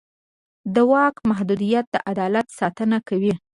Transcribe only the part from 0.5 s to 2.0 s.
د واک محدودیت د